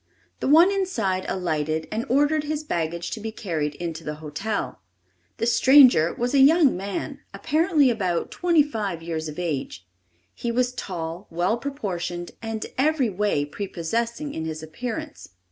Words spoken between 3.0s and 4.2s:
to be carried into the